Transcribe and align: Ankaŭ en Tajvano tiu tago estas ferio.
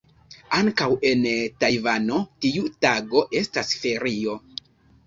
Ankaŭ 0.59 0.87
en 1.09 1.21
Tajvano 1.65 2.19
tiu 2.47 2.67
tago 2.87 3.25
estas 3.45 3.79
ferio. 3.85 4.43